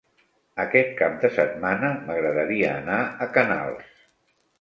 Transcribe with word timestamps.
Aquest 0.61 0.95
cap 1.01 1.19
de 1.25 1.29
setmana 1.35 1.91
m'agradaria 2.07 2.71
anar 2.79 2.97
a 3.27 3.29
Canals. 3.37 3.93